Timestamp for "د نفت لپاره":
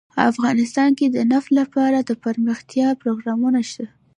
1.09-1.97